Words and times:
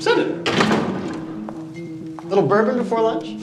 Send 0.00 0.20
it. 0.20 0.48
Little 2.24 2.46
bourbon 2.46 2.76
before 2.78 3.00
lunch? 3.00 3.40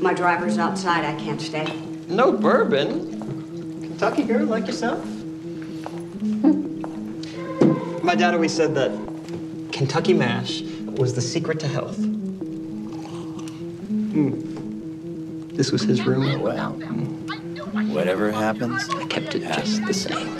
My 0.00 0.14
driver's 0.14 0.58
outside. 0.58 1.04
I 1.04 1.14
can't 1.18 1.40
stay. 1.40 1.66
No 2.08 2.32
bourbon? 2.32 3.80
Kentucky 3.82 4.22
girl 4.24 4.46
like 4.46 4.66
yourself? 4.66 5.04
My 8.02 8.14
dad 8.14 8.34
always 8.34 8.54
said 8.54 8.74
that 8.76 8.92
Kentucky 9.72 10.14
mash 10.14 10.62
was 10.96 11.14
the 11.14 11.20
secret 11.20 11.60
to 11.60 11.68
health. 11.68 11.96
Hmm. 14.12 14.40
This 15.48 15.72
was 15.72 15.82
his 15.82 16.06
room. 16.06 16.40
Well, 16.40 16.72
whatever 17.72 18.30
happens, 18.30 18.88
I 18.90 19.06
kept 19.06 19.34
it 19.34 19.42
just 19.42 19.84
the 19.86 19.94
same. 19.94 20.36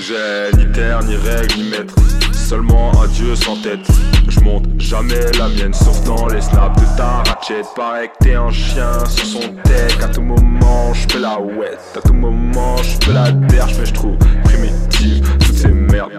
J'ai 0.00 0.56
ni 0.56 0.72
terre, 0.72 1.02
ni 1.04 1.16
règle, 1.16 1.56
ni 1.56 1.70
maître. 1.70 1.94
Seulement 2.32 2.92
un 3.02 3.06
dieu 3.08 3.34
sans 3.36 3.56
tête. 3.56 3.86
Je 4.28 4.40
monte 4.40 4.64
jamais 4.78 5.30
la 5.38 5.48
mienne, 5.48 5.74
sauf 5.74 6.02
dans 6.04 6.26
les 6.28 6.40
snaps 6.40 6.80
de 6.80 6.96
ta 6.96 7.22
ratchet. 7.26 7.62
Paraît 7.76 8.08
que 8.08 8.24
t'es 8.24 8.34
un 8.34 8.50
chien 8.50 9.04
sur 9.06 9.24
son 9.26 9.54
tech. 9.64 10.02
À 10.02 10.08
tout 10.08 10.22
moment, 10.22 10.94
je 10.94 11.06
fais 11.08 11.18
la 11.18 11.38
ouette. 11.40 11.80
À 11.96 12.00
tout 12.00 12.14
moment, 12.14 12.76
je 12.78 13.06
fais 13.06 13.12
la 13.12 13.30
derche, 13.32 13.74
mais 13.78 13.86
je 13.86 13.92
trouve 13.92 14.16
primitive 14.44 15.20
toutes 15.38 15.56
ces 15.56 15.68
merdes. 15.68 16.12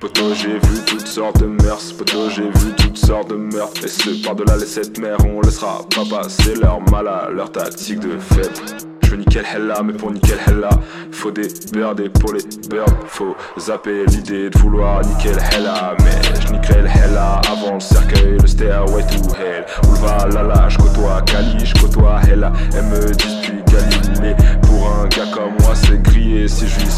Poto, 0.00 0.34
j'ai 0.34 0.58
vu 0.58 0.84
toutes 0.86 1.06
sortes 1.06 1.40
de 1.40 1.46
mers. 1.46 1.78
Poto, 1.96 2.28
j'ai 2.30 2.42
vu 2.42 2.72
toutes 2.76 2.87
de 3.08 3.36
meurtres. 3.36 3.84
Et 3.84 3.88
ce 3.88 4.22
par-delà 4.22 4.56
les 4.58 4.66
sept 4.66 4.98
mers, 4.98 5.16
on 5.24 5.40
laissera 5.40 5.80
pas 5.94 6.04
passer 6.16 6.54
leur 6.56 6.78
mal 6.90 7.08
à 7.08 7.30
leur 7.30 7.50
tactique 7.50 8.00
de 8.00 8.18
fête. 8.18 8.84
Je 9.02 9.12
veux 9.12 9.16
nickel 9.16 9.46
hella, 9.50 9.82
mais 9.82 9.94
pour 9.94 10.12
nickel 10.12 10.36
hella, 10.46 10.68
faut 11.10 11.30
des 11.30 11.48
birds 11.72 11.98
et 12.04 12.10
pour 12.10 12.34
les 12.34 12.42
birds, 12.68 12.84
faut 13.06 13.34
zapper 13.58 14.04
l'idée 14.04 14.50
de 14.50 14.58
vouloir 14.58 15.00
nickel 15.06 15.38
hella. 15.52 15.96
Mais 16.00 16.20
je 16.38 16.52
nickel 16.52 16.86
hella 16.86 17.40
avant 17.50 17.74
le 17.74 17.80
cercueil, 17.80 18.36
le 18.42 18.46
stairway 18.46 19.02
to 19.04 19.34
hell. 19.34 19.64
Où 19.84 19.92
le 19.92 19.98
valhalla, 20.06 20.68
je 20.68 20.76
côtoie 20.76 21.22
Kali, 21.22 21.64
je 21.64 21.74
côtoie 21.80 22.20
hella. 22.30 22.52
Elle 22.76 22.84
me 22.84 23.10
dit 23.10 23.36
depuis 23.42 23.62
Galilée, 23.72 24.36
pour 24.62 24.86
un 24.86 25.08
gars 25.08 25.32
comme 25.32 25.54
moi, 25.60 25.74
c'est 25.74 26.02
grillé 26.02 26.46
si 26.46 26.68
je 26.68 26.78
vise 26.80 26.97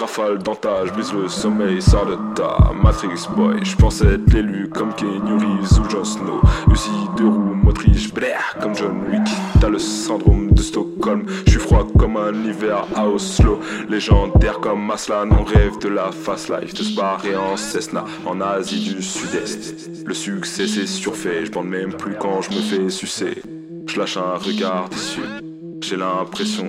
rafale 0.00 0.38
dans 0.38 0.54
ta, 0.54 0.86
je 0.86 0.92
vise 0.94 1.12
le 1.12 1.28
sommeil, 1.28 1.80
sors 1.82 2.06
de 2.06 2.16
ta 2.34 2.72
Matrix 2.72 3.28
boy. 3.36 3.60
Je 3.62 3.76
pense 3.76 4.00
être 4.00 4.32
l'élu 4.32 4.68
comme 4.68 4.94
Kenny 4.94 5.18
Reeves 5.18 5.78
ou 5.78 5.90
Jon 5.90 6.04
Snow. 6.04 6.40
Usine 6.70 7.08
de 7.16 7.24
roues, 7.24 7.54
motrice, 7.62 8.12
blaire 8.12 8.56
comme 8.60 8.74
John 8.74 9.02
Wick. 9.08 9.28
T'as 9.60 9.68
le 9.68 9.78
syndrome 9.78 10.52
de 10.52 10.62
Stockholm. 10.62 11.24
Je 11.46 11.50
suis 11.52 11.60
froid 11.60 11.86
comme 11.98 12.16
un 12.16 12.32
hiver 12.32 12.86
à 12.96 13.06
Oslo. 13.06 13.60
Légendaire 13.88 14.60
comme 14.60 14.90
Aslan, 14.90 15.28
on 15.38 15.44
rêve 15.44 15.78
de 15.78 15.88
la 15.88 16.10
fast 16.10 16.48
life. 16.48 16.74
De 16.74 16.82
se 16.82 16.96
barrer 16.96 17.36
en 17.36 17.56
Cessna 17.56 18.04
en 18.26 18.40
Asie 18.40 18.94
du 18.94 19.02
Sud-Est. 19.02 20.06
Le 20.06 20.14
succès 20.14 20.66
c'est 20.66 20.86
surfait, 20.86 21.44
je 21.44 21.50
bande 21.50 21.68
même 21.68 21.92
plus 21.92 22.14
quand 22.18 22.40
je 22.42 22.50
me 22.50 22.60
fais 22.60 22.88
sucer. 22.88 23.42
Je 23.86 23.98
lâche 23.98 24.16
un 24.16 24.36
regard 24.36 24.88
déçu. 24.88 25.20
J'ai 25.90 25.96
l'impression, 25.96 26.66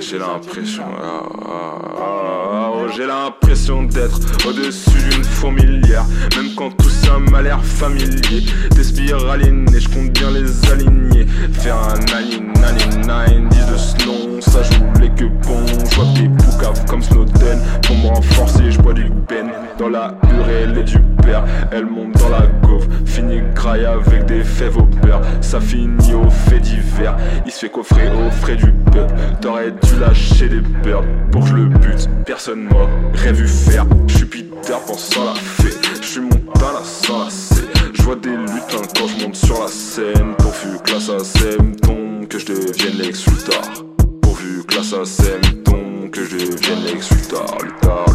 j'ai 0.00 0.18
l'impression, 0.18 0.82
ah, 1.00 1.22
ah, 1.40 1.78
ah, 2.00 2.70
oh, 2.74 2.86
j'ai 2.96 3.06
l'impression 3.06 3.84
d'être 3.84 4.18
au-dessus 4.44 5.08
d'une 5.08 5.22
fourmilière. 5.22 6.04
Même 6.34 6.52
quand 6.56 6.76
tout 6.76 6.90
ça 6.90 7.16
m'a 7.20 7.42
l'air 7.42 7.64
familier. 7.64 8.44
Des 8.74 8.82
spiralines 8.82 9.72
et 9.72 9.78
je 9.78 9.88
compte 9.88 10.10
bien 10.10 10.32
les 10.32 10.68
aligner. 10.68 11.26
Faire 11.52 11.76
un 11.76 12.16
align, 12.16 12.52
align, 12.64 13.48
10 13.50 13.66
de 13.66 13.76
snow, 13.76 14.40
ça 14.40 14.64
joue 14.64 15.00
les 15.00 15.10
que 15.10 15.26
bon. 15.46 15.64
Je 15.88 15.94
vois 15.94 16.06
des 16.16 16.28
poucaves 16.28 16.84
comme 16.86 17.02
Snowden. 17.04 17.60
Pour 17.86 17.96
me 17.98 18.08
renforcer, 18.08 18.72
je 18.72 18.80
bois 18.80 18.94
du 18.94 19.12
pen. 19.28 19.47
Dans 19.78 19.88
la 19.88 20.12
hurelle 20.34 20.76
et 20.76 20.82
du 20.82 20.98
père, 21.22 21.44
elle 21.70 21.86
monte 21.86 22.12
dans 22.14 22.30
la 22.30 22.46
gaufre. 22.66 22.88
Fini 23.06 23.40
graille 23.54 23.84
avec 23.84 24.26
des 24.26 24.42
fèves 24.42 24.76
au 24.76 24.82
beurre. 24.82 25.20
Ça 25.40 25.60
finit 25.60 26.14
au 26.14 26.28
fait 26.28 26.58
divers. 26.58 27.16
Il 27.46 27.52
se 27.52 27.60
fait 27.60 27.68
coffrer 27.70 28.08
au 28.08 28.28
frais 28.30 28.56
du 28.56 28.72
peuple. 28.92 29.14
T'aurais 29.40 29.70
dû 29.70 30.00
lâcher 30.00 30.48
des 30.48 30.60
birds 30.60 31.04
pour 31.30 31.42
que 31.42 31.48
je 31.48 31.54
le 31.54 31.66
bute. 31.66 32.08
Personne 32.26 32.64
m'aurait 32.64 33.32
vu 33.32 33.46
faire. 33.46 33.86
Je 34.08 34.16
suis 34.16 34.26
Peter 34.26 34.74
pensant 34.84 35.26
la 35.26 35.34
fée. 35.34 35.70
Je 36.02 36.06
suis 36.06 36.20
Montana 36.22 36.82
sans 36.82 37.24
la 37.24 37.30
C. 37.30 37.62
Je 37.94 38.02
vois 38.02 38.16
des 38.16 38.30
lutins 38.30 38.82
quand 38.96 39.06
je 39.06 39.24
monte 39.24 39.36
sur 39.36 39.60
la 39.60 39.68
scène. 39.68 40.34
Pourvu 40.38 40.78
que 40.84 40.92
la 40.92 41.00
SACEM 41.00 41.76
tombe, 41.76 42.26
que 42.28 42.38
je 42.38 42.46
devienne 42.46 42.98
Lex. 42.98 43.26
Pourvu 44.22 44.64
que 44.66 44.74
la 44.74 44.82
SACEM 44.82 45.40
tombe, 45.64 46.10
que 46.10 46.24
je 46.24 46.36
devienne 46.36 46.84
Lex 46.84 47.10
Luthor, 47.12 47.58
Luthor, 47.62 48.06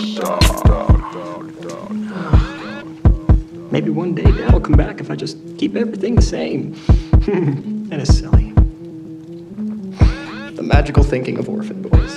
Luthor, 0.00 0.38
Maybe 3.76 3.90
one 3.90 4.14
day 4.14 4.22
dad'll 4.22 4.62
come 4.62 4.72
back 4.72 5.00
if 5.02 5.10
I 5.10 5.16
just 5.16 5.36
keep 5.58 5.76
everything 5.76 6.14
the 6.14 6.22
same. 6.22 6.74
and 7.26 7.92
it's 7.92 8.18
silly. 8.18 8.52
The 10.52 10.62
magical 10.62 11.02
thinking 11.02 11.36
of 11.36 11.46
orphan 11.50 11.82
boys. 11.82 12.16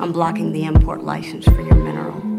I'm 0.00 0.10
blocking 0.10 0.50
the 0.50 0.64
import 0.64 1.04
license 1.04 1.44
for 1.44 1.60
your 1.60 1.76
mineral. 1.76 2.35